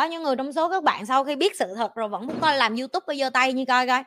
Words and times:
bao 0.00 0.08
nhiêu 0.08 0.20
người 0.20 0.36
trong 0.36 0.52
số 0.52 0.68
các 0.68 0.82
bạn 0.82 1.06
sau 1.06 1.24
khi 1.24 1.36
biết 1.36 1.56
sự 1.56 1.74
thật 1.76 1.94
rồi 1.94 2.08
vẫn 2.08 2.26
muốn 2.26 2.40
coi 2.40 2.56
làm 2.56 2.76
youtube 2.76 3.04
và 3.06 3.14
giơ 3.14 3.30
tay 3.30 3.52
như 3.52 3.64
coi 3.68 3.86
coi? 3.86 4.04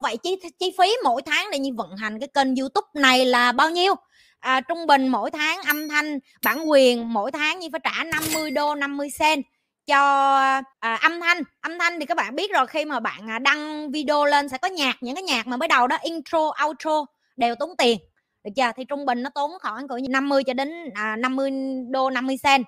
Vậy 0.00 0.16
chi 0.16 0.36
chi 0.58 0.74
phí 0.78 0.96
mỗi 1.04 1.22
tháng 1.22 1.50
để 1.52 1.58
như 1.58 1.70
vận 1.76 1.96
hành 1.96 2.20
cái 2.20 2.28
kênh 2.34 2.56
youtube 2.56 2.86
này 2.94 3.26
là 3.26 3.52
bao 3.52 3.70
nhiêu? 3.70 3.94
À, 4.38 4.60
trung 4.60 4.86
bình 4.86 5.08
mỗi 5.08 5.30
tháng 5.30 5.62
âm 5.62 5.88
thanh 5.88 6.18
bản 6.44 6.70
quyền 6.70 7.12
mỗi 7.12 7.32
tháng 7.32 7.58
như 7.58 7.68
phải 7.72 7.80
trả 7.84 8.04
50 8.04 8.50
đô 8.50 8.74
50 8.74 9.08
cent 9.18 9.44
cho 9.86 10.36
à, 10.80 10.94
âm 10.94 11.20
thanh. 11.20 11.42
Âm 11.60 11.78
thanh 11.78 12.00
thì 12.00 12.06
các 12.06 12.16
bạn 12.16 12.34
biết 12.34 12.52
rồi 12.52 12.66
khi 12.66 12.84
mà 12.84 13.00
bạn 13.00 13.30
à, 13.30 13.38
đăng 13.38 13.90
video 13.90 14.24
lên 14.24 14.48
sẽ 14.48 14.58
có 14.58 14.68
nhạc 14.68 14.96
những 15.00 15.14
cái 15.14 15.22
nhạc 15.22 15.46
mà 15.46 15.56
mới 15.56 15.68
đầu 15.68 15.86
đó 15.86 15.98
intro 16.02 16.52
outro 16.66 17.04
đều 17.36 17.54
tốn 17.54 17.76
tiền 17.78 17.98
được 18.44 18.50
chưa? 18.56 18.70
Thì 18.76 18.84
trung 18.84 19.06
bình 19.06 19.22
nó 19.22 19.30
tốn 19.34 19.50
khoảng 19.62 19.88
cỡ 19.88 19.96
50 20.10 20.44
cho 20.44 20.52
đến 20.52 20.90
à, 20.94 21.16
50 21.16 21.50
đô 21.90 22.10
50 22.10 22.36
cent 22.42 22.64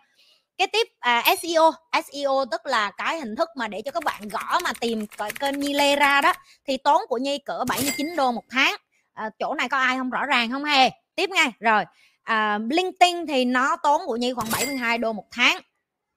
cái 0.58 0.68
tiếp 0.68 0.86
à, 0.98 1.24
SEO 1.42 1.72
SEO 1.92 2.44
tức 2.50 2.66
là 2.66 2.90
cái 2.90 3.18
hình 3.18 3.36
thức 3.36 3.48
mà 3.56 3.68
để 3.68 3.82
cho 3.82 3.90
các 3.90 4.04
bạn 4.04 4.28
gõ 4.28 4.60
mà 4.64 4.72
tìm 4.80 5.06
kênh 5.40 5.60
Nhi 5.60 5.74
Lê 5.74 5.96
ra 5.96 6.20
đó 6.20 6.32
thì 6.66 6.76
tốn 6.76 7.02
của 7.08 7.18
Nhi 7.18 7.38
cỡ 7.38 7.64
79 7.68 8.16
đô 8.16 8.32
một 8.32 8.44
tháng. 8.50 8.74
À, 9.14 9.30
chỗ 9.38 9.54
này 9.54 9.68
có 9.68 9.78
ai 9.78 9.98
không? 9.98 10.10
Rõ 10.10 10.26
ràng 10.26 10.50
không? 10.50 10.64
Hề 10.64 10.90
tiếp 11.14 11.30
ngay. 11.30 11.52
Rồi 11.60 11.84
à, 12.22 12.58
LinkedIn 12.70 13.26
thì 13.26 13.44
nó 13.44 13.76
tốn 13.76 14.00
của 14.06 14.16
Nhi 14.16 14.32
khoảng 14.32 14.48
72 14.52 14.98
đô 14.98 15.12
một 15.12 15.26
tháng. 15.30 15.60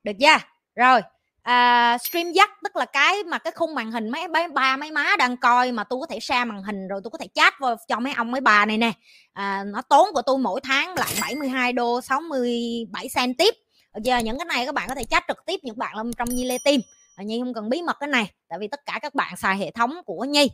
Được 0.04 0.14
chưa? 0.20 0.38
Rồi 0.76 1.02
à, 1.44 1.98
stream 1.98 2.32
dắt 2.32 2.50
tức 2.64 2.76
là 2.76 2.86
cái 2.86 3.24
mà 3.24 3.38
cái 3.38 3.54
khung 3.56 3.76
màn 3.76 3.92
hình 3.92 4.10
mấy 4.10 4.28
mấy 4.28 4.48
ba 4.48 4.78
mấy 4.78 4.92
má 4.92 5.16
đang 5.20 5.38
coi 5.38 5.72
mà 5.72 5.84
tôi 5.84 6.00
có 6.00 6.06
thể 6.06 6.20
share 6.20 6.46
màn 6.46 6.64
hình 6.64 6.88
rồi 6.88 7.02
tôi 7.04 7.12
có 7.12 7.18
thể 7.18 7.28
chat 7.34 7.54
vào 7.60 7.76
cho 7.88 8.00
mấy 8.00 8.14
ông 8.14 8.32
mấy 8.32 8.42
bà 8.42 8.66
này 8.66 8.78
nè. 8.78 8.92
À, 9.34 9.64
nó 9.64 9.82
tốn 9.82 10.10
của 10.14 10.22
tôi 10.22 10.38
mỗi 10.38 10.62
tháng 10.64 10.96
lại 10.96 11.14
72 11.22 11.74
đô 11.74 12.02
67 12.02 13.10
cent 13.16 13.38
tiếp. 13.38 13.56
Giờ 14.04 14.18
những 14.18 14.38
cái 14.38 14.46
này 14.46 14.66
các 14.66 14.76
bạn 14.76 14.90
có 14.90 14.96
thể 14.96 15.04
chat 15.04 15.24
trực 15.28 15.46
tiếp 15.46 15.60
những 15.64 15.78
bạn 15.78 15.98
là 15.98 16.04
trong 16.18 16.30
nhi 16.30 16.46
lê 16.46 16.58
tim. 16.66 16.82
À, 17.16 17.24
nhi 17.24 17.40
không 17.44 17.54
cần 17.54 17.70
bí 17.70 17.82
mật 17.82 17.98
cái 18.00 18.10
này 18.10 18.32
tại 18.50 18.60
vì 18.60 18.68
tất 18.68 18.80
cả 18.86 19.00
các 19.02 19.16
bạn 19.16 19.38
xài 19.38 19.58
hệ 19.58 19.72
thống 19.72 19.96
của 20.06 20.24
nhi. 20.24 20.50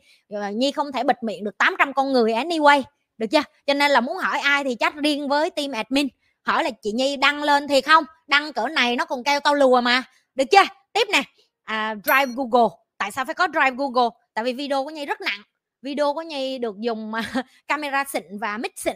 Nhi 0.54 0.72
không 0.72 0.92
thể 0.92 1.04
bịt 1.04 1.24
miệng 1.24 1.44
được 1.44 1.58
800 1.58 1.94
con 1.94 2.14
người 2.14 2.34
anyway 2.34 2.84
được 3.18 3.28
chưa? 3.32 3.44
Cho 3.68 3.74
nên 3.74 3.92
là 3.92 4.02
muốn 4.02 4.18
hỏi 4.18 4.40
ai 4.40 4.64
thì 4.64 4.76
chat 4.76 4.96
riêng 4.96 5.28
với 5.28 5.50
team 5.50 5.72
admin. 5.72 6.08
Hỏi 6.42 6.64
là 6.64 6.70
chị 6.82 6.92
nhi 6.92 7.18
đăng 7.18 7.44
lên 7.44 7.68
thì 7.68 7.82
không? 7.82 8.04
Đăng 8.28 8.54
cỡ 8.54 8.68
này 8.68 8.96
nó 8.96 9.06
còn 9.06 9.24
kêu 9.24 9.40
tao 9.40 9.54
lùa 9.54 9.82
mà 9.82 10.04
được 10.36 10.46
chưa? 10.52 10.64
Tiếp 10.94 11.08
nè. 11.12 11.24
À, 11.64 11.96
drive 12.04 12.34
google. 12.36 12.76
Tại 12.98 13.12
sao 13.12 13.26
phải 13.26 13.36
có 13.36 13.48
drive 13.48 13.76
google? 13.78 14.10
Tại 14.34 14.44
vì 14.44 14.54
video 14.54 14.84
của 14.84 14.90
nhi 14.90 15.06
rất 15.06 15.22
nặng. 15.22 15.42
Video 15.82 16.14
của 16.14 16.22
nhi 16.22 16.58
được 16.58 16.76
dùng 16.80 17.14
à, 17.34 17.44
camera 17.68 18.04
xịn 18.04 18.24
và 18.42 18.58
mic 18.58 18.80
xịn. 18.80 18.96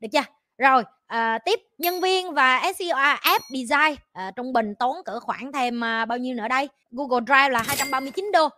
Được 0.00 0.08
chưa? 0.12 0.24
Rồi 0.58 0.82
à, 1.06 1.38
tiếp. 1.44 1.60
Nhân 1.78 2.00
viên 2.00 2.34
và 2.34 2.72
SEO 2.78 2.96
app 3.20 3.44
design. 3.50 3.96
À, 4.12 4.30
trung 4.36 4.52
bình 4.52 4.74
tốn 4.78 4.96
cỡ 5.04 5.20
khoảng 5.20 5.52
thêm 5.52 5.84
à, 5.84 6.04
bao 6.04 6.18
nhiêu 6.18 6.34
nữa 6.34 6.48
đây? 6.48 6.68
Google 6.90 7.24
Drive 7.26 7.48
là 7.48 7.62
239 7.66 8.30
đô. 8.32 8.48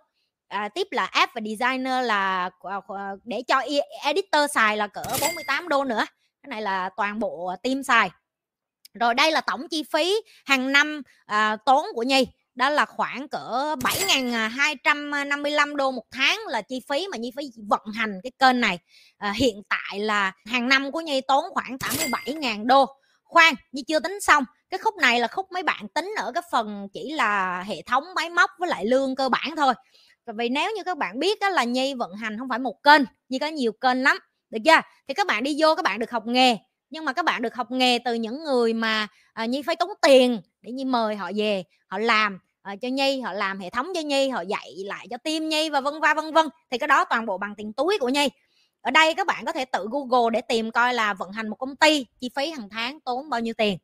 À, 0.48 0.68
tiếp 0.68 0.86
là 0.90 1.04
app 1.04 1.34
và 1.34 1.40
designer 1.40 2.04
là 2.04 2.50
à, 2.60 2.80
à 2.88 3.12
để 3.24 3.42
cho 3.48 3.58
e-, 3.58 4.00
editor 4.04 4.50
xài 4.54 4.76
là 4.76 4.86
cỡ 4.86 5.02
48 5.20 5.68
đô 5.68 5.84
nữa. 5.84 6.04
Cái 6.42 6.48
này 6.48 6.62
là 6.62 6.90
toàn 6.96 7.18
bộ 7.18 7.54
team 7.62 7.82
xài 7.82 8.10
rồi 9.00 9.14
đây 9.14 9.32
là 9.32 9.40
tổng 9.40 9.68
chi 9.68 9.84
phí 9.92 10.14
hàng 10.44 10.72
năm 10.72 11.02
à, 11.26 11.56
tốn 11.66 11.86
của 11.94 12.02
Nhi 12.02 12.26
đó 12.56 12.68
là 12.70 12.84
khoảng 12.84 13.28
cỡ 13.28 13.74
7.255 13.80 15.76
đô 15.76 15.90
một 15.90 16.04
tháng 16.10 16.40
là 16.48 16.62
chi 16.62 16.80
phí 16.88 17.06
mà 17.10 17.18
Nhi 17.18 17.32
phải 17.36 17.50
vận 17.68 17.82
hành 17.94 18.20
cái 18.22 18.32
kênh 18.38 18.60
này. 18.60 18.78
À, 19.18 19.32
hiện 19.36 19.62
tại 19.68 20.00
là 20.00 20.32
hàng 20.46 20.68
năm 20.68 20.92
của 20.92 21.00
Nhi 21.00 21.20
tốn 21.28 21.44
khoảng 21.54 21.76
87.000 21.76 22.66
đô. 22.66 22.86
Khoan 23.24 23.54
Nhi 23.72 23.82
chưa 23.88 23.98
tính 24.00 24.20
xong 24.20 24.44
cái 24.70 24.78
khúc 24.78 24.94
này 24.96 25.20
là 25.20 25.28
khúc 25.28 25.46
mấy 25.52 25.62
bạn 25.62 25.88
tính 25.94 26.14
ở 26.16 26.32
cái 26.32 26.42
phần 26.52 26.88
chỉ 26.92 27.12
là 27.12 27.62
hệ 27.62 27.82
thống 27.82 28.04
máy 28.16 28.30
móc 28.30 28.50
với 28.58 28.68
lại 28.68 28.84
lương 28.84 29.16
cơ 29.16 29.28
bản 29.28 29.56
thôi. 29.56 29.74
Vì 30.36 30.48
nếu 30.48 30.72
như 30.76 30.82
các 30.84 30.98
bạn 30.98 31.18
biết 31.18 31.40
đó 31.40 31.48
là 31.48 31.64
Nhi 31.64 31.94
vận 31.94 32.12
hành 32.14 32.38
không 32.38 32.48
phải 32.48 32.58
một 32.58 32.82
kênh 32.82 33.02
Nhi 33.28 33.38
có 33.38 33.46
nhiều 33.46 33.72
kênh 33.72 34.02
lắm 34.02 34.18
được 34.50 34.58
chưa? 34.64 34.80
Thì 35.08 35.14
các 35.14 35.26
bạn 35.26 35.42
đi 35.42 35.56
vô 35.58 35.74
các 35.74 35.82
bạn 35.82 35.98
được 35.98 36.10
học 36.10 36.22
nghề 36.26 36.56
nhưng 36.90 37.04
mà 37.04 37.12
các 37.12 37.24
bạn 37.24 37.42
được 37.42 37.54
học 37.54 37.70
nghề 37.70 37.98
từ 37.98 38.14
những 38.14 38.44
người 38.44 38.74
mà 38.74 39.06
à, 39.32 39.46
nhi 39.46 39.62
phải 39.62 39.76
tốn 39.76 39.90
tiền 40.02 40.40
để 40.62 40.72
nhi 40.72 40.84
mời 40.84 41.16
họ 41.16 41.30
về 41.36 41.64
họ 41.86 41.98
làm 41.98 42.38
à, 42.62 42.76
cho 42.76 42.88
nhi 42.88 43.20
họ 43.20 43.32
làm 43.32 43.60
hệ 43.60 43.70
thống 43.70 43.92
cho 43.94 44.00
nhi 44.00 44.28
họ 44.28 44.40
dạy 44.40 44.74
lại 44.84 45.06
cho 45.10 45.16
team 45.16 45.48
nhi 45.48 45.70
và 45.70 45.80
vân 45.80 46.00
va 46.00 46.14
vân 46.14 46.32
vân. 46.32 46.46
Thì 46.70 46.78
cái 46.78 46.88
đó 46.88 47.04
toàn 47.04 47.26
bộ 47.26 47.38
bằng 47.38 47.54
tiền 47.54 47.72
túi 47.72 47.98
của 48.00 48.08
nhi. 48.08 48.28
Ở 48.80 48.90
đây 48.90 49.14
các 49.14 49.26
bạn 49.26 49.44
có 49.44 49.52
thể 49.52 49.64
tự 49.64 49.88
google 49.90 50.30
để 50.32 50.40
tìm 50.40 50.70
coi 50.70 50.94
là 50.94 51.14
vận 51.14 51.32
hành 51.32 51.48
một 51.48 51.56
công 51.56 51.76
ty 51.76 52.06
chi 52.20 52.30
phí 52.36 52.50
hàng 52.50 52.68
tháng 52.70 53.00
tốn 53.00 53.30
bao 53.30 53.40
nhiêu 53.40 53.54
tiền. 53.54 53.78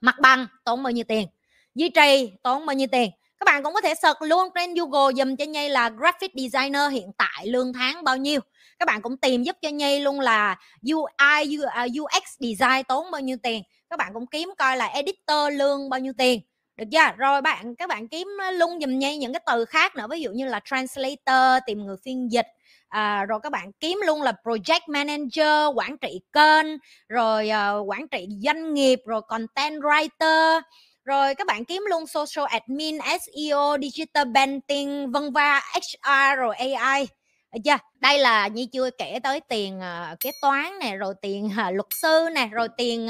Mặt 0.00 0.14
bằng 0.20 0.46
tốn 0.64 0.82
bao 0.82 0.90
nhiêu 0.90 1.04
tiền. 1.08 1.28
Duy 1.74 1.88
trì 1.88 2.32
tốn 2.42 2.66
bao 2.66 2.74
nhiêu 2.74 2.88
tiền 2.92 3.10
các 3.44 3.52
bạn 3.52 3.62
cũng 3.62 3.74
có 3.74 3.80
thể 3.80 3.94
search 3.94 4.22
luôn 4.22 4.48
trên 4.54 4.74
Google 4.74 5.14
dùm 5.14 5.36
cho 5.36 5.44
Nhi 5.44 5.68
là 5.68 5.90
graphic 5.90 6.32
designer 6.34 6.92
hiện 6.92 7.10
tại 7.18 7.46
lương 7.46 7.72
tháng 7.72 8.04
bao 8.04 8.16
nhiêu. 8.16 8.40
Các 8.78 8.86
bạn 8.86 9.02
cũng 9.02 9.16
tìm 9.16 9.42
giúp 9.42 9.56
cho 9.62 9.68
Nhi 9.68 10.00
luôn 10.00 10.20
là 10.20 10.58
UI 10.92 11.58
UX 12.00 12.12
à, 12.12 12.26
design 12.38 12.84
tốn 12.88 13.10
bao 13.10 13.20
nhiêu 13.20 13.36
tiền. 13.42 13.62
Các 13.90 13.98
bạn 13.98 14.10
cũng 14.14 14.26
kiếm 14.26 14.50
coi 14.58 14.76
là 14.76 14.86
editor 14.86 15.58
lương 15.58 15.90
bao 15.90 16.00
nhiêu 16.00 16.12
tiền. 16.18 16.40
Được 16.76 16.84
chưa? 16.92 16.98
Rồi 17.16 17.42
bạn 17.42 17.74
các 17.76 17.88
bạn 17.88 18.08
kiếm 18.08 18.28
luôn 18.52 18.80
dùm 18.80 18.98
Nhi 18.98 19.16
những 19.16 19.32
cái 19.32 19.42
từ 19.46 19.64
khác 19.64 19.96
nữa 19.96 20.06
ví 20.10 20.20
dụ 20.20 20.30
như 20.30 20.46
là 20.46 20.60
translator 20.64 21.62
tìm 21.66 21.86
người 21.86 21.96
phiên 22.04 22.32
dịch. 22.32 22.46
À, 22.88 23.24
rồi 23.24 23.40
các 23.42 23.52
bạn 23.52 23.72
kiếm 23.80 24.00
luôn 24.06 24.22
là 24.22 24.32
project 24.44 24.80
manager 24.86 25.76
quản 25.76 25.96
trị 25.98 26.20
kênh 26.32 26.66
rồi 27.08 27.48
uh, 27.48 27.88
quản 27.88 28.08
trị 28.08 28.26
doanh 28.44 28.74
nghiệp 28.74 29.00
rồi 29.06 29.20
content 29.28 29.82
writer 29.82 30.60
rồi 31.04 31.34
các 31.34 31.46
bạn 31.46 31.64
kiếm 31.64 31.82
luôn 31.90 32.06
social 32.06 32.46
admin 32.50 32.98
SEO 32.98 33.76
digital 33.82 34.28
banking 34.28 35.10
vân 35.12 35.32
va 35.32 35.60
HR 35.74 36.38
rồi 36.38 36.56
AI 36.56 37.06
được 37.52 37.60
chưa? 37.64 37.76
Đây 38.00 38.18
là 38.18 38.48
như 38.48 38.66
chưa 38.72 38.90
kể 38.98 39.18
tới 39.22 39.40
tiền 39.40 39.78
uh, 39.78 40.20
kế 40.20 40.30
toán 40.42 40.78
nè 40.80 40.96
rồi 40.96 41.14
tiền 41.22 41.46
uh, 41.46 41.74
luật 41.74 41.86
sư 41.90 42.28
nè 42.34 42.48
rồi 42.52 42.68
tiền 42.76 43.08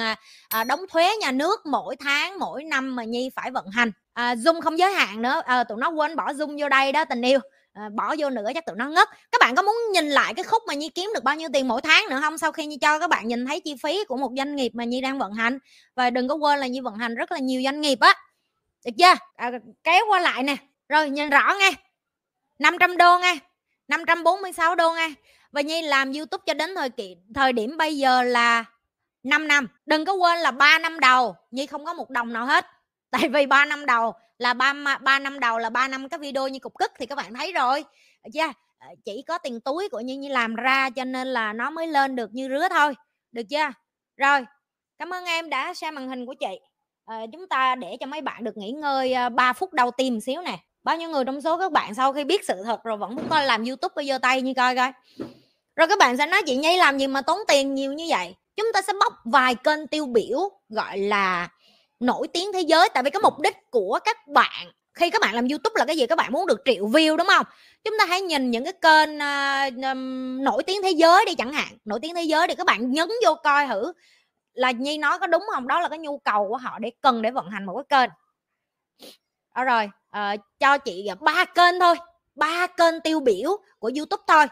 uh, 0.61 0.67
đóng 0.67 0.81
thuế 0.91 1.17
nhà 1.21 1.31
nước 1.31 1.67
mỗi 1.67 1.97
tháng 1.97 2.39
mỗi 2.39 2.65
năm 2.65 2.97
mà 2.97 3.05
nhi 3.05 3.31
phải 3.37 3.51
vận 3.51 3.67
hành. 3.67 3.89
Uh, 3.89 4.39
zoom 4.39 4.61
không 4.61 4.79
giới 4.79 4.93
hạn 4.93 5.23
nữa. 5.23 5.43
Uh, 5.61 5.69
tụi 5.69 5.79
nó 5.79 5.91
quên 5.91 6.17
bỏ 6.17 6.33
zoom 6.33 6.61
vô 6.61 6.69
đây 6.69 6.93
đó 6.93 7.05
tình 7.05 7.23
yêu 7.23 7.39
à, 7.73 7.89
bỏ 7.95 8.15
vô 8.19 8.31
nữa 8.31 8.51
chắc 8.55 8.67
tụi 8.67 8.77
nó 8.77 8.89
ngất. 8.89 9.09
Các 9.33 9.41
bạn 9.41 9.55
có 9.55 9.63
muốn 9.63 9.77
nhìn 9.93 10.09
lại 10.09 10.35
cái 10.35 10.45
khúc 10.45 10.63
mà 10.67 10.75
nhi 10.75 10.89
kiếm 10.89 11.11
được 11.15 11.25
bao 11.25 11.37
nhiêu 11.37 11.49
tiền 11.53 11.69
mỗi 11.69 11.81
tháng 11.81 12.05
nữa 12.11 12.19
không? 12.21 12.39
Sau 12.39 12.53
khi 12.53 12.67
nhi 12.67 12.77
cho 12.81 12.99
các 12.99 13.11
bạn 13.11 13.29
nhìn 13.29 13.47
thấy 13.47 13.61
chi 13.61 13.75
phí 13.83 14.05
của 14.05 14.17
một 14.17 14.31
doanh 14.37 14.57
nghiệp 14.57 14.73
mà 14.75 14.85
nhi 14.85 15.01
đang 15.01 15.19
vận 15.19 15.33
hành. 15.33 15.59
Và 15.95 16.11
đừng 16.11 16.29
có 16.29 16.35
quên 16.35 16.59
là 16.59 16.67
nhi 16.67 16.81
vận 16.81 16.95
hành 16.95 17.15
rất 17.15 17.33
là 17.33 17.39
nhiều 17.39 17.63
doanh 17.65 17.81
nghiệp 17.81 17.99
á. 18.01 18.15
Được 18.85 18.93
chưa? 18.99 19.15
À, 19.37 19.51
kéo 19.85 20.05
qua 20.09 20.21
lại 20.21 20.43
nè. 20.43 20.57
Rồi 20.89 21.11
nhìn 21.11 21.31
rõ 21.31 21.55
nghe. 21.61 21.73
500 22.59 22.97
đô 22.97 23.19
nghe 23.19 23.39
546 23.89 24.75
đô 24.75 24.93
nghe. 24.93 25.11
Và 25.53 25.61
nhi 25.61 25.83
làm 25.83 26.13
youtube 26.13 26.43
cho 26.47 26.55
đến 26.55 26.75
thời 26.75 26.91
kỳ 26.91 27.17
thời 27.35 27.53
điểm 27.53 27.77
bây 27.77 27.97
giờ 27.97 28.23
là 28.23 28.65
5 29.23 29.49
năm. 29.49 29.69
Đừng 29.87 30.05
có 30.05 30.13
quên 30.13 30.39
là 30.39 30.51
3 30.51 30.79
năm 30.79 31.01
đầu 31.01 31.37
nhi 31.51 31.67
không 31.67 31.85
có 31.85 31.95
một 31.95 32.11
đồng 32.11 32.33
nào 32.33 32.47
hết 32.47 32.67
tại 33.13 33.29
vì 33.29 33.47
ba 33.47 33.65
năm 33.65 33.87
đầu 33.87 34.13
là 34.39 34.55
ba 34.55 34.73
ba 35.01 35.19
năm 35.19 35.41
đầu 35.41 35.59
là 35.59 35.71
ba 35.71 35.89
năm 35.89 36.09
cái 36.09 36.19
video 36.19 36.49
như 36.49 36.59
cục 36.59 36.79
cức 36.79 36.93
thì 36.99 37.07
các 37.07 37.15
bạn 37.15 37.35
thấy 37.35 37.53
rồi. 37.53 37.85
Chưa? 38.33 38.41
Yeah. 38.41 38.57
chỉ 39.05 39.23
có 39.29 39.39
tiền 39.39 39.61
túi 39.61 39.89
của 39.89 40.01
như 40.01 40.15
như 40.15 40.29
làm 40.29 40.55
ra 40.55 40.91
cho 40.91 41.05
nên 41.05 41.29
là 41.29 41.53
nó 41.53 41.71
mới 41.71 41.87
lên 41.87 42.17
được 42.17 42.35
như 42.35 42.49
rứa 42.49 42.69
thôi. 42.71 42.95
Được 43.33 43.43
chưa? 43.43 43.73
Rồi 44.17 44.45
cảm 44.99 45.15
ơn 45.15 45.25
em 45.25 45.51
đã 45.51 45.75
xem 45.75 45.95
màn 45.95 46.09
hình 46.09 46.27
của 46.27 46.35
chị. 46.35 46.61
À, 47.07 47.21
chúng 47.33 47.49
ta 47.49 47.75
để 47.75 47.97
cho 48.01 48.07
mấy 48.07 48.21
bạn 48.21 48.45
được 48.45 48.57
nghỉ 48.57 48.71
ngơi 48.71 49.13
ờ, 49.13 49.29
3 49.29 49.53
phút 49.53 49.73
đầu 49.73 49.91
tim 49.91 50.21
xíu 50.21 50.43
nè. 50.43 50.59
Bao 50.85 50.97
nhiêu 50.97 51.09
người 51.09 51.25
trong 51.25 51.41
số 51.41 51.59
các 51.59 51.73
bạn 51.73 51.95
sau 51.95 52.13
khi 52.13 52.25
biết 52.25 52.45
sự 52.45 52.63
thật 52.65 52.83
rồi 52.85 52.97
vẫn 52.97 53.15
muốn 53.15 53.29
coi 53.29 53.47
làm 53.47 53.65
youtube 53.65 53.93
bây 53.97 54.07
giờ 54.07 54.19
tay 54.19 54.43
như 54.43 54.55
coi 54.55 54.77
coi. 54.77 54.93
Rồi 55.77 55.89
các 55.89 55.99
bạn 55.99 56.17
sẽ 56.17 56.27
nói 56.27 56.43
chị 56.47 56.57
nhi 56.57 56.77
làm 56.77 56.99
gì 56.99 57.07
mà 57.07 57.23
tốn 57.23 57.39
tiền 57.49 57.75
nhiều 57.75 57.93
như 57.93 58.07
vậy. 58.09 58.35
Chúng 58.57 58.67
ta 58.75 58.83
sẽ 58.83 58.93
bóc 59.01 59.13
vài 59.25 59.55
kênh 59.55 59.87
tiêu 59.87 60.07
biểu 60.07 60.39
gọi 60.69 60.99
là 60.99 61.49
nổi 62.03 62.29
tiếng 62.29 62.53
thế 62.53 62.61
giới 62.61 62.89
tại 62.95 63.03
vì 63.03 63.11
cái 63.11 63.23
mục 63.23 63.41
đích 63.41 63.71
của 63.71 63.99
các 64.05 64.29
bạn 64.29 64.73
khi 64.95 65.11
các 65.11 65.21
bạn 65.21 65.35
làm 65.35 65.49
youtube 65.49 65.75
là 65.79 65.85
cái 65.85 65.97
gì? 65.97 66.07
Các 66.07 66.19
bạn 66.19 66.33
muốn 66.33 66.47
được 66.47 66.63
triệu 66.65 66.87
view 66.87 67.17
đúng 67.17 67.27
không? 67.27 67.47
Chúng 67.85 67.95
ta 67.99 68.05
hãy 68.05 68.21
nhìn 68.21 68.51
những 68.51 68.65
cái 68.65 68.73
kênh 68.73 69.17
uh, 69.17 69.85
um, 69.85 70.45
nổi 70.45 70.63
tiếng 70.63 70.83
thế 70.83 70.91
giới 70.91 71.25
đi 71.27 71.35
chẳng 71.35 71.53
hạn. 71.53 71.79
Nổi 71.85 72.01
tiếng 72.03 72.15
thế 72.15 72.23
giới 72.23 72.49
thì 72.49 72.55
các 72.55 72.67
bạn 72.67 72.91
nhấn 72.91 73.09
vô 73.25 73.35
coi 73.35 73.67
thử 73.67 73.93
là 74.53 74.71
nhi 74.71 74.99
nói 74.99 75.19
có 75.19 75.27
đúng 75.27 75.45
không? 75.55 75.69
Đó 75.69 75.81
là 75.81 75.89
cái 75.89 75.99
nhu 75.99 76.19
cầu 76.19 76.49
của 76.49 76.57
họ 76.57 76.79
để 76.79 76.91
cần 77.01 77.23
để 77.23 77.31
vận 77.31 77.51
hành 77.51 77.67
một 77.67 77.83
cái 77.89 78.01
kênh. 78.01 78.11
Đó 79.55 79.65
rồi 79.65 79.91
uh, 80.17 80.41
cho 80.61 80.79
chị 80.79 81.07
ờ, 81.07 81.15
ba 81.15 81.45
kênh 81.45 81.81
thôi. 81.81 81.95
Ba 82.35 82.67
kênh 82.67 83.01
tiêu 83.01 83.21
biểu 83.21 83.57
của 83.79 83.91
youtube 83.97 84.23
thôi. 84.27 84.47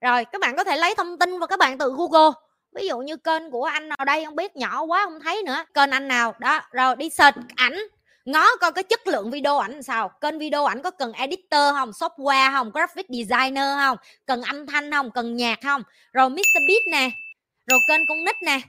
Rồi 0.00 0.24
các 0.24 0.40
bạn 0.40 0.56
có 0.56 0.64
thể 0.64 0.76
lấy 0.76 0.94
thông 0.94 1.18
tin 1.18 1.38
và 1.38 1.46
các 1.46 1.58
bạn 1.58 1.78
tự 1.78 1.94
google 1.96 2.30
ví 2.76 2.88
dụ 2.88 2.98
như 2.98 3.16
kênh 3.16 3.50
của 3.50 3.64
anh 3.64 3.88
nào 3.88 4.04
đây 4.06 4.24
không 4.24 4.36
biết 4.36 4.56
nhỏ 4.56 4.82
quá 4.82 5.04
không 5.04 5.20
thấy 5.20 5.42
nữa, 5.42 5.64
kênh 5.74 5.90
anh 5.90 6.08
nào? 6.08 6.34
Đó, 6.38 6.60
rồi 6.72 6.96
đi 6.96 7.10
search 7.10 7.36
ảnh, 7.56 7.78
ngó 8.24 8.56
coi 8.56 8.72
cái 8.72 8.84
chất 8.84 9.06
lượng 9.06 9.30
video 9.30 9.58
ảnh 9.58 9.82
sao. 9.82 10.10
Kênh 10.20 10.38
video 10.38 10.64
ảnh 10.64 10.82
có 10.82 10.90
cần 10.90 11.12
editor 11.12 11.74
không, 11.74 11.90
software 11.90 12.52
không, 12.52 12.70
graphic 12.70 13.06
designer 13.08 13.78
không, 13.78 13.96
cần 14.26 14.42
âm 14.42 14.66
thanh 14.66 14.92
không, 14.92 15.10
cần 15.10 15.36
nhạc 15.36 15.58
không? 15.62 15.82
Rồi 16.12 16.30
Mr 16.30 16.58
Beat 16.68 16.82
nè, 16.92 17.10
rồi 17.66 17.78
kênh 17.88 18.00
con 18.08 18.24
nít 18.24 18.36
nè 18.42 18.60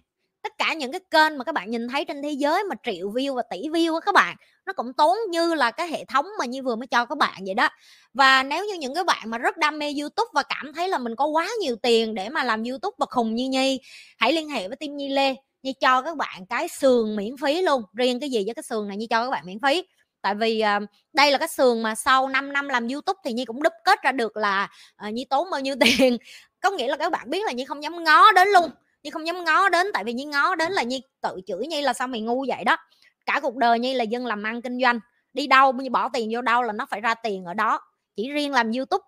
tất 0.48 0.58
cả 0.58 0.74
những 0.74 0.92
cái 0.92 1.02
kênh 1.12 1.38
mà 1.38 1.44
các 1.44 1.56
bạn 1.56 1.72
nhìn 1.72 1.88
thấy 1.88 2.06
trên 2.06 2.22
thế 2.22 2.32
giới 2.32 2.64
mà 2.64 2.76
triệu 2.84 3.12
view 3.12 3.36
và 3.36 3.44
tỷ 3.50 3.62
view 3.70 3.94
á 3.94 4.00
các 4.06 4.16
bạn 4.16 4.36
nó 4.66 4.74
cũng 4.74 4.94
tốn 4.94 5.18
như 5.30 5.54
là 5.54 5.72
cái 5.72 5.88
hệ 5.88 6.06
thống 6.06 6.26
mà 6.40 6.46
như 6.46 6.64
vừa 6.64 6.76
mới 6.76 6.88
cho 6.88 7.06
các 7.06 7.18
bạn 7.18 7.44
vậy 7.46 7.54
đó. 7.54 7.70
Và 8.14 8.44
nếu 8.44 8.66
như 8.66 8.74
những 8.74 8.96
cái 8.96 9.04
bạn 9.04 9.30
mà 9.30 9.38
rất 9.38 9.58
đam 9.58 9.80
mê 9.80 9.94
youtube 10.00 10.30
và 10.34 10.44
cảm 10.44 10.74
thấy 10.74 10.90
là 10.90 10.98
mình 10.98 11.16
có 11.16 11.26
quá 11.26 11.50
nhiều 11.62 11.76
tiền 11.76 12.16
để 12.16 12.30
mà 12.30 12.44
làm 12.44 12.64
youtube 12.64 12.96
và 12.98 13.06
khùng 13.10 13.36
như 13.36 13.50
nhi 13.50 13.80
hãy 14.18 14.34
liên 14.34 14.50
hệ 14.50 14.68
với 14.68 14.78
team 14.78 14.98
nhi 14.98 15.10
lê. 15.10 15.36
Nhi 15.64 15.74
cho 15.82 16.02
các 16.02 16.18
bạn 16.18 16.46
cái 16.50 16.68
sườn 16.68 17.16
miễn 17.16 17.38
phí 17.38 17.62
luôn. 17.62 17.84
Riêng 17.94 18.20
cái 18.20 18.30
gì 18.30 18.44
với 18.46 18.56
cái 18.56 18.64
sườn 18.64 18.88
này 18.88 18.98
nhi 18.98 19.08
cho 19.08 19.24
các 19.24 19.30
bạn 19.30 19.46
miễn 19.46 19.60
phí. 19.60 19.84
Tại 20.22 20.36
vì 20.36 20.64
uh, 20.78 20.90
đây 21.14 21.32
là 21.32 21.38
cái 21.38 21.48
sườn 21.48 21.84
mà 21.84 21.96
sau 21.96 22.28
5 22.28 22.54
năm 22.54 22.68
làm 22.68 22.88
youtube 22.88 23.20
thì 23.26 23.34
nhi 23.34 23.46
cũng 23.46 23.64
đúc 23.64 23.74
kết 23.86 24.02
ra 24.04 24.12
được 24.12 24.38
là 24.38 24.70
uh, 25.08 25.14
nhi 25.14 25.26
tốn 25.30 25.50
bao 25.52 25.62
nhiêu 25.62 25.76
tiền. 25.80 26.18
Có 26.60 26.72
nghĩa 26.72 26.88
là 26.88 26.98
các 26.98 27.12
bạn 27.12 27.30
biết 27.30 27.46
là 27.46 27.52
nhi 27.52 27.66
không 27.66 27.84
dám 27.84 28.04
ngó 28.04 28.32
đến 28.32 28.48
luôn 28.48 28.70
nhi 29.08 29.12
không 29.12 29.28
dám 29.28 29.44
ngó 29.44 29.70
đến, 29.70 29.88
tại 29.94 30.04
vì 30.04 30.14
nhi 30.14 30.26
ngó 30.26 30.56
đến 30.56 30.72
là 30.72 30.84
nhi 30.84 31.02
tự 31.22 31.42
chửi 31.48 31.68
nhi 31.68 31.82
là 31.82 31.94
sao 31.94 32.08
mày 32.08 32.22
ngu 32.22 32.46
vậy 32.48 32.64
đó. 32.64 32.78
Cả 33.26 33.40
cuộc 33.44 33.56
đời 33.56 33.80
nhi 33.80 33.94
là 33.94 34.04
dân 34.04 34.26
làm 34.26 34.44
ăn 34.44 34.62
kinh 34.62 34.82
doanh, 34.82 35.00
đi 35.34 35.48
đâu 35.48 35.74
như 35.74 35.90
bỏ 35.90 36.10
tiền 36.10 36.30
vô 36.34 36.42
đâu 36.42 36.62
là 36.62 36.74
nó 36.74 36.86
phải 36.86 37.02
ra 37.02 37.14
tiền 37.14 37.46
ở 37.46 37.54
đó, 37.54 37.80
chỉ 38.16 38.32
riêng 38.32 38.52
làm 38.52 38.72
youtube. 38.72 39.04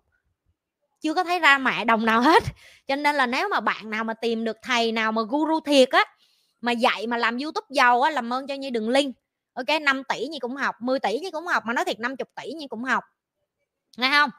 Chưa 1.02 1.14
có 1.14 1.24
thấy 1.24 1.40
ra 1.40 1.58
mẹ 1.58 1.86
đồng 1.86 2.06
nào 2.06 2.22
hết. 2.22 2.44
Cho 2.88 2.96
nên 2.96 3.16
là 3.16 3.26
nếu 3.26 3.50
mà 3.50 3.60
bạn 3.60 3.90
nào 3.90 4.04
mà 4.04 4.14
tìm 4.14 4.44
được 4.44 4.58
thầy 4.62 4.92
nào 4.92 5.12
mà 5.12 5.22
guru 5.22 5.60
thiệt 5.60 5.90
á, 5.90 6.04
mà 6.62 6.72
dạy 6.72 7.08
mà 7.08 7.18
làm 7.18 7.38
youtube 7.38 7.68
giàu 7.70 8.02
á, 8.02 8.12
làm 8.12 8.34
ơn 8.34 8.48
cho 8.48 8.54
nhi 8.54 8.70
đừng 8.70 8.90
link 8.90 9.16
ok 9.54 9.82
5 9.82 10.04
tỷ 10.04 10.28
như 10.28 10.38
cũng 10.42 10.56
học 10.56 10.76
10 10.82 11.00
tỷ 11.00 11.20
như 11.20 11.32
cũng 11.32 11.48
học, 11.48 11.64
mà 11.66 11.74
nói 11.74 11.86
thiệt 11.86 12.00
50 12.00 12.26
tỷ 12.36 12.52
như 12.54 12.68
cũng 12.70 12.84
học. 12.84 13.04
Nghe 13.98 14.12
không? 14.12 14.30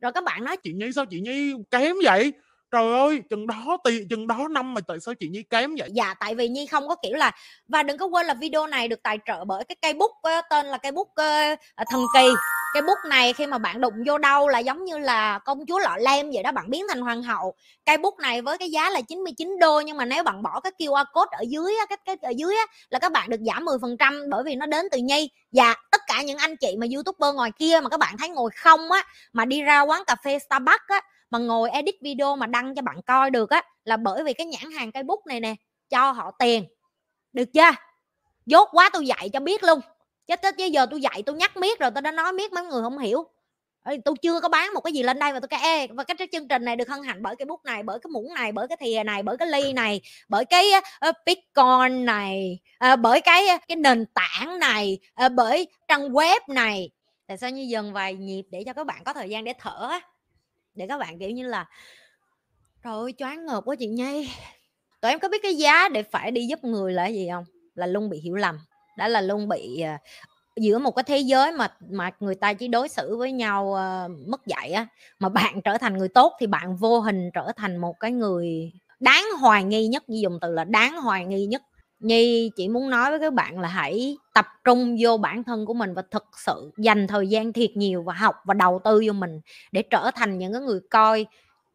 Rồi 0.00 0.12
các 0.12 0.24
bạn 0.24 0.44
nói 0.44 0.56
chị 0.56 0.72
nhi, 0.72 0.86
sao 0.94 1.06
chị 1.06 1.20
nhi 1.20 1.52
kém 1.70 1.96
vậy? 2.04 2.32
Trời 2.70 2.92
ơi 2.92 3.22
chừng 3.30 3.46
đó 3.46 3.76
tiền 3.84 4.08
chừng 4.10 4.26
đó 4.26 4.48
năm 4.50 4.74
mà 4.74 4.80
tại 4.88 5.00
sao 5.00 5.14
chị 5.14 5.28
nhi 5.28 5.42
kém 5.50 5.74
vậy? 5.78 5.88
Dạ 5.92 6.14
tại 6.20 6.34
vì 6.34 6.48
nhi 6.48 6.66
không 6.66 6.88
có 6.88 6.96
kiểu 7.02 7.16
là 7.16 7.32
và 7.68 7.82
đừng 7.82 7.98
có 7.98 8.06
quên 8.06 8.26
là 8.26 8.34
video 8.34 8.66
này 8.66 8.88
được 8.88 9.02
tài 9.02 9.18
trợ 9.26 9.44
bởi 9.44 9.64
cái 9.64 9.76
cây 9.82 9.94
bút 9.94 10.10
ờ, 10.22 10.40
tên 10.50 10.66
là 10.66 10.78
cây 10.78 10.92
bút 10.92 11.08
ờ, 11.14 11.54
thần 11.90 12.04
kỳ. 12.14 12.28
Cây 12.74 12.82
bút 12.82 12.98
này 13.08 13.32
khi 13.32 13.46
mà 13.46 13.58
bạn 13.58 13.80
đụng 13.80 13.94
vô 14.06 14.18
đâu 14.18 14.48
là 14.48 14.58
giống 14.58 14.84
như 14.84 14.98
là 14.98 15.38
công 15.38 15.66
chúa 15.66 15.78
lọ 15.78 15.96
lem 16.00 16.30
vậy 16.30 16.42
đó 16.42 16.52
bạn 16.52 16.70
biến 16.70 16.86
thành 16.88 17.00
hoàng 17.00 17.22
hậu. 17.22 17.54
Cây 17.86 17.96
bút 17.98 18.18
này 18.18 18.42
với 18.42 18.58
cái 18.58 18.70
giá 18.70 18.90
là 18.90 19.00
99 19.00 19.58
đô 19.60 19.80
nhưng 19.80 19.96
mà 19.96 20.04
nếu 20.04 20.22
bạn 20.22 20.42
bỏ 20.42 20.60
cái 20.60 20.72
QR 20.78 21.04
code 21.12 21.36
ở 21.38 21.44
dưới 21.48 21.76
á, 21.78 21.86
cái 21.86 21.98
cái 22.04 22.16
ở 22.22 22.32
dưới 22.36 22.56
á, 22.56 22.66
là 22.90 22.98
các 22.98 23.12
bạn 23.12 23.30
được 23.30 23.40
giảm 23.46 23.64
10% 23.64 24.30
bởi 24.30 24.42
vì 24.44 24.54
nó 24.54 24.66
đến 24.66 24.86
từ 24.92 24.98
nhi. 24.98 25.30
Và 25.52 25.74
tất 25.90 26.00
cả 26.06 26.22
những 26.22 26.38
anh 26.38 26.56
chị 26.56 26.76
mà 26.78 26.86
youtuber 26.94 27.34
ngoài 27.34 27.50
kia 27.58 27.80
mà 27.82 27.88
các 27.88 28.00
bạn 28.00 28.16
thấy 28.18 28.28
ngồi 28.28 28.50
không 28.56 28.90
á 28.90 29.04
mà 29.32 29.44
đi 29.44 29.62
ra 29.62 29.80
quán 29.80 30.02
cà 30.06 30.16
phê 30.24 30.38
Starbucks 30.38 30.86
á 30.88 31.00
mà 31.30 31.38
ngồi 31.38 31.70
edit 31.70 31.94
video 32.02 32.36
mà 32.36 32.46
đăng 32.46 32.74
cho 32.74 32.82
bạn 32.82 33.02
coi 33.06 33.30
được 33.30 33.50
á 33.50 33.62
là 33.84 33.96
bởi 33.96 34.24
vì 34.24 34.32
cái 34.32 34.46
nhãn 34.46 34.70
hàng 34.70 34.92
cây 34.92 35.02
bút 35.02 35.26
này 35.26 35.40
nè 35.40 35.54
cho 35.90 36.12
họ 36.12 36.30
tiền. 36.38 36.64
Được 37.32 37.52
chưa? 37.54 37.70
Dốt 38.46 38.68
quá 38.72 38.90
tôi 38.92 39.06
dạy 39.06 39.28
cho 39.32 39.40
biết 39.40 39.64
luôn. 39.64 39.80
Chết 40.26 40.42
chết 40.42 40.56
bây 40.56 40.70
giờ 40.70 40.86
tôi 40.90 41.00
dạy 41.00 41.22
tôi 41.26 41.36
nhắc 41.36 41.56
miết 41.56 41.78
rồi 41.78 41.90
tôi 41.90 42.02
đã 42.02 42.12
nói 42.12 42.32
miết 42.32 42.52
mấy 42.52 42.64
người 42.64 42.82
không 42.82 42.98
hiểu. 42.98 43.24
Tôi 44.04 44.14
chưa 44.22 44.40
có 44.40 44.48
bán 44.48 44.74
một 44.74 44.80
cái 44.80 44.92
gì 44.92 45.02
lên 45.02 45.18
đây 45.18 45.32
mà 45.32 45.40
tôi 45.40 45.48
kể 45.48 45.86
và 45.86 46.04
cái 46.04 46.28
chương 46.32 46.48
trình 46.48 46.64
này 46.64 46.76
được 46.76 46.88
hân 46.88 47.02
hạnh 47.02 47.22
bởi 47.22 47.36
cái 47.36 47.46
bút 47.46 47.64
này 47.64 47.82
bởi 47.82 47.98
cái 47.98 48.10
muỗng 48.10 48.34
này 48.34 48.52
bởi 48.52 48.68
cái 48.68 48.76
thìa 48.80 49.02
này 49.04 49.22
bởi 49.22 49.36
cái 49.36 49.48
ly 49.48 49.72
này 49.72 50.00
bởi 50.28 50.44
cái 50.44 50.66
uh, 51.08 51.14
bitcoin 51.26 52.04
này 52.04 52.58
uh, 52.92 52.98
bởi 53.00 53.20
cái 53.20 53.48
ờ, 53.48 53.56
cái 53.68 53.76
nền 53.76 54.04
tảng 54.14 54.58
này 54.58 54.98
uh, 55.26 55.32
bởi 55.32 55.68
trang 55.88 56.08
web 56.08 56.40
này. 56.48 56.90
Tại 57.26 57.36
sao 57.36 57.50
như 57.50 57.62
dần 57.62 57.92
vài 57.92 58.14
nhịp 58.14 58.42
để 58.50 58.62
cho 58.66 58.72
các 58.72 58.86
bạn 58.86 59.04
có 59.04 59.12
thời 59.12 59.28
gian 59.28 59.44
để 59.44 59.52
thở 59.58 59.88
á? 59.90 60.00
Để 60.78 60.86
các 60.86 60.98
bạn 60.98 61.18
kiểu 61.18 61.30
như 61.30 61.46
là 61.46 61.66
trời 62.84 62.92
ơi 62.92 63.14
choáng 63.18 63.46
ngợp 63.46 63.64
quá 63.64 63.76
chị 63.78 63.86
nhi. 63.86 64.30
Tụi 65.00 65.10
em 65.10 65.20
có 65.20 65.28
biết 65.28 65.42
cái 65.42 65.54
giá 65.54 65.88
để 65.88 66.02
phải 66.02 66.30
đi 66.30 66.46
giúp 66.46 66.64
người 66.64 66.92
là 66.92 67.06
gì 67.06 67.28
không? 67.32 67.44
Là 67.74 67.86
luôn 67.86 68.10
bị 68.10 68.20
hiểu 68.20 68.34
lầm. 68.34 68.58
Đã 68.96 69.08
là 69.08 69.20
luôn 69.20 69.48
bị 69.48 69.82
uh, 69.94 70.00
giữa 70.56 70.78
một 70.78 70.90
cái 70.90 71.02
thế 71.02 71.18
giới 71.18 71.52
mà 71.52 71.68
mà 71.90 72.10
người 72.20 72.34
ta 72.34 72.54
chỉ 72.54 72.68
đối 72.68 72.88
xử 72.88 73.16
với 73.16 73.32
nhau 73.32 73.66
uh, 73.66 74.28
mất 74.28 74.46
dạy 74.46 74.72
á 74.72 74.86
mà 75.18 75.28
bạn 75.28 75.62
trở 75.62 75.78
thành 75.78 75.98
người 75.98 76.08
tốt 76.08 76.32
thì 76.40 76.46
bạn 76.46 76.76
vô 76.76 77.00
hình 77.00 77.30
trở 77.34 77.52
thành 77.56 77.76
một 77.76 78.00
cái 78.00 78.12
người 78.12 78.72
đáng 79.00 79.24
hoài 79.40 79.64
nghi 79.64 79.86
nhất. 79.86 80.08
Như 80.08 80.20
dùng 80.22 80.38
từ 80.40 80.52
là 80.52 80.64
đáng 80.64 80.96
hoài 80.96 81.24
nghi 81.24 81.46
nhất 81.46 81.62
nhi 82.00 82.50
chỉ 82.56 82.68
muốn 82.68 82.90
nói 82.90 83.10
với 83.10 83.20
các 83.20 83.32
bạn 83.32 83.60
là 83.60 83.68
hãy 83.68 84.16
tập 84.34 84.46
trung 84.64 84.96
vô 85.00 85.16
bản 85.16 85.44
thân 85.44 85.66
của 85.66 85.74
mình 85.74 85.94
và 85.94 86.02
thực 86.10 86.24
sự 86.46 86.70
dành 86.78 87.06
thời 87.06 87.28
gian 87.28 87.52
thiệt 87.52 87.70
nhiều 87.74 88.02
và 88.02 88.14
học 88.14 88.36
và 88.44 88.54
đầu 88.54 88.80
tư 88.84 89.02
vô 89.06 89.12
mình 89.12 89.40
để 89.72 89.82
trở 89.82 90.10
thành 90.14 90.38
những 90.38 90.52
cái 90.52 90.62
người 90.62 90.80
coi 90.90 91.26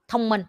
thông 0.07 0.29
minh 0.29 0.43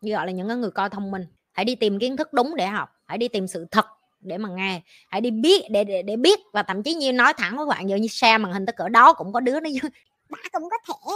như 0.00 0.12
gọi 0.12 0.26
là 0.26 0.32
những 0.32 0.48
cái 0.48 0.56
người 0.56 0.70
coi 0.70 0.90
thông 0.90 1.10
minh. 1.10 1.26
Hãy 1.52 1.64
đi 1.64 1.74
tìm 1.74 1.98
kiến 1.98 2.16
thức 2.16 2.32
đúng 2.32 2.56
để 2.56 2.66
học 2.66 2.88
hãy 3.06 3.18
đi 3.18 3.28
tìm 3.28 3.46
sự 3.46 3.66
thật 3.70 3.86
để 4.20 4.38
mà 4.38 4.48
nghe 4.48 4.82
hãy 5.08 5.20
đi 5.20 5.30
biết 5.30 5.62
để 5.70 5.84
để, 5.84 6.02
để 6.02 6.16
biết. 6.16 6.40
Và 6.52 6.62
thậm 6.62 6.82
chí 6.82 6.94
như 6.94 7.12
nói 7.12 7.32
thẳng 7.38 7.56
với 7.56 7.66
bạn 7.66 7.88
giờ 7.88 7.96
như 7.96 8.08
xe 8.08 8.38
màn 8.38 8.52
hình 8.52 8.66
tới 8.66 8.74
cỡ 8.76 8.88
đó 8.88 9.12
cũng 9.12 9.32
có 9.32 9.40
đứa 9.40 9.60
nó 9.60 9.70
bà 10.30 10.38
cũng 10.52 10.68
có 10.70 10.76
thể 10.86 11.12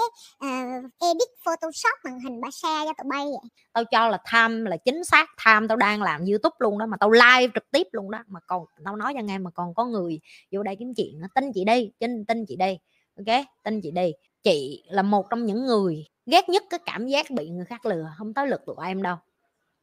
uh, 0.47 0.85
edit 1.01 1.29
photoshop 1.45 1.99
màn 2.05 2.21
hình 2.21 2.41
bà 2.41 2.49
share 2.51 2.85
cho 2.85 2.93
tụi 2.99 3.09
bay 3.11 3.25
vậy. 3.25 3.51
Tao 3.73 3.85
cho 3.85 4.09
là 4.09 4.19
tham 4.25 4.65
là 4.65 4.77
chính 4.77 5.05
xác 5.05 5.31
tham 5.39 5.69
tao 5.69 5.77
đang 5.77 6.03
làm 6.03 6.25
youtube 6.25 6.57
luôn 6.59 6.79
đó 6.79 6.87
mà 6.87 6.97
tao 7.01 7.11
live 7.11 7.49
trực 7.55 7.71
tiếp 7.71 7.87
luôn 7.93 8.11
đó. 8.11 8.19
Mà 8.27 8.41
còn 8.47 8.65
tao 8.85 8.97
nói 8.97 9.15
cho 9.17 9.23
nghe 9.23 9.39
mà 9.39 9.51
còn 9.51 9.75
có 9.75 9.85
người 9.85 10.21
vô 10.53 10.63
đây 10.63 10.77
kiếm 10.79 10.95
chuyện 10.97 11.21
nó 11.21 11.29
tin 11.35 11.53
chị 11.55 11.65
đi 11.65 11.91
tin 11.99 12.25
tin 12.25 12.45
chị 12.49 12.57
đi. 12.57 12.79
Ok 13.17 13.45
tin 13.63 13.81
chị 13.81 13.91
đi. 13.91 14.13
Chị 14.43 14.85
là 14.87 15.03
một 15.03 15.27
trong 15.31 15.47
những 15.47 15.67
người 15.67 16.05
ghét 16.27 16.49
nhất 16.49 16.63
cái 16.71 16.81
cảm 16.87 17.07
giác 17.07 17.31
bị 17.31 17.51
người 17.51 17.65
khác 17.65 17.87
lừa 17.87 18.07
không 18.19 18.35
tới 18.35 18.47
lượt 18.47 18.61
tụi 18.67 18.77
em 18.87 19.03
đâu. 19.03 19.17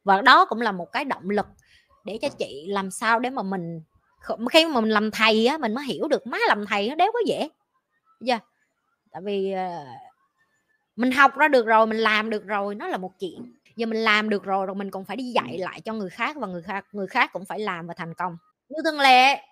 Và 0.04 0.22
đó 0.22 0.44
cũng 0.44 0.60
là 0.60 0.72
một 0.72 0.92
cái 0.92 1.04
động 1.04 1.30
lực 1.30 1.46
để 2.04 2.18
cho 2.22 2.28
chị 2.28 2.64
làm 2.68 2.90
sao 2.90 3.18
để 3.18 3.30
mà 3.30 3.42
mình 3.42 3.82
khi 4.50 4.66
mà 4.66 4.80
mình 4.80 4.90
làm 4.90 5.10
thầy 5.10 5.46
á 5.46 5.58
mình 5.58 5.74
mới 5.74 5.84
hiểu 5.84 6.08
được 6.08 6.26
má 6.26 6.38
làm 6.48 6.66
thầy 6.66 6.88
nó 6.88 6.94
đéo 6.94 7.12
có 7.12 7.18
dễ. 7.26 7.48
Yeah 8.26 8.42
tại 9.12 9.22
vì 9.24 9.54
mình 10.96 11.12
học 11.12 11.36
ra 11.36 11.48
được 11.48 11.66
rồi 11.66 11.86
mình 11.86 11.98
làm 11.98 12.30
được 12.30 12.46
rồi 12.46 12.74
nó 12.74 12.88
là 12.88 12.96
một 12.96 13.12
chuyện. 13.20 13.54
Giờ 13.76 13.86
mình 13.86 14.04
làm 14.04 14.28
được 14.28 14.44
rồi 14.44 14.66
rồi 14.66 14.74
mình 14.74 14.90
còn 14.90 15.04
phải 15.04 15.16
đi 15.16 15.24
dạy 15.24 15.58
lại 15.58 15.80
cho 15.80 15.92
người 15.92 16.10
khác 16.10 16.36
và 16.36 16.46
người 16.46 16.62
khác 16.62 16.84
người 16.92 17.06
khác 17.06 17.30
cũng 17.32 17.44
phải 17.44 17.60
làm 17.60 17.86
và 17.86 17.94
thành 17.96 18.14
công. 18.14 18.36
Như 18.68 18.76
thường 18.84 19.00
lệ 19.00 19.42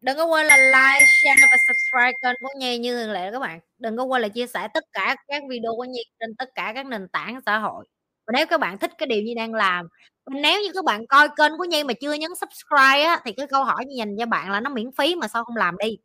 đừng 0.00 0.16
có 0.16 0.24
quên 0.24 0.46
là 0.46 0.56
like 0.56 1.06
share 1.06 1.46
và 1.50 1.56
subscribe 1.66 2.12
kênh 2.22 2.34
của 2.40 2.48
Nhi 2.58 2.78
như 2.78 2.96
thường 2.96 3.12
lệ 3.12 3.32
các 3.32 3.38
bạn. 3.38 3.60
Đừng 3.78 3.96
có 3.96 4.04
quên 4.04 4.22
là 4.22 4.28
chia 4.28 4.46
sẻ 4.46 4.68
tất 4.74 4.84
cả 4.92 5.16
các 5.28 5.42
video 5.48 5.72
của 5.76 5.84
Nhi 5.84 6.02
trên 6.20 6.34
tất 6.34 6.48
cả 6.54 6.72
các 6.74 6.86
nền 6.86 7.08
tảng 7.08 7.40
xã 7.46 7.58
hội. 7.58 7.86
Và 8.26 8.32
nếu 8.36 8.46
các 8.46 8.60
bạn 8.60 8.78
thích 8.78 8.90
cái 8.98 9.06
điều 9.06 9.22
Nhi 9.22 9.34
đang 9.34 9.54
làm 9.54 9.88
nếu 10.30 10.62
như 10.62 10.68
các 10.74 10.84
bạn 10.84 11.06
coi 11.06 11.28
kênh 11.36 11.52
của 11.58 11.64
Nhi 11.64 11.84
mà 11.84 11.92
chưa 12.00 12.12
nhấn 12.12 12.30
subscribe 12.34 13.02
á, 13.02 13.20
thì 13.24 13.32
cái 13.32 13.46
câu 13.46 13.64
hỏi 13.64 13.84
như 13.86 13.94
dành 13.98 14.16
cho 14.18 14.26
bạn 14.26 14.50
là 14.50 14.60
nó 14.60 14.70
miễn 14.70 14.90
phí 14.98 15.14
mà 15.14 15.28
sao 15.28 15.44
không 15.44 15.56
làm 15.56 15.76
đi? 15.78 15.98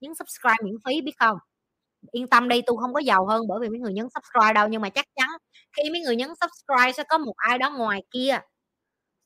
Nhấn 0.00 0.14
subscribe 0.14 0.56
miễn 0.64 0.74
phí 0.84 1.00
biết 1.00 1.12
không 1.18 1.38
yên 2.12 2.26
tâm 2.28 2.48
đi 2.48 2.62
tôi 2.66 2.76
không 2.80 2.94
có 2.94 3.00
giàu 3.00 3.26
hơn 3.26 3.42
bởi 3.48 3.58
vì 3.60 3.68
mấy 3.68 3.78
người 3.78 3.92
nhấn 3.92 4.06
subscribe 4.14 4.52
đâu, 4.52 4.68
nhưng 4.68 4.82
mà 4.82 4.88
chắc 4.88 5.06
chắn 5.16 5.28
khi 5.76 5.90
mấy 5.90 6.00
người 6.00 6.16
nhấn 6.16 6.28
subscribe 6.28 6.92
sẽ 6.92 7.02
có 7.08 7.18
một 7.18 7.34
ai 7.36 7.58
đó 7.58 7.70
ngoài 7.70 8.02
kia 8.10 8.38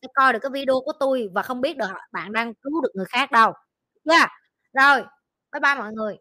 sẽ 0.02 0.08
coi 0.14 0.32
được 0.32 0.38
cái 0.42 0.50
video 0.50 0.80
của 0.84 0.92
tôi 1.00 1.28
và 1.34 1.42
không 1.42 1.60
biết 1.60 1.76
được 1.76 1.86
bạn 2.12 2.32
đang 2.32 2.54
cứu 2.54 2.80
được 2.82 2.90
người 2.94 3.06
khác 3.08 3.30
đâu 3.32 3.52
yeah. 4.10 4.30
rồi, 4.72 5.02
bye 5.52 5.60
bye 5.60 5.74
mọi 5.74 5.92
người 5.92 6.16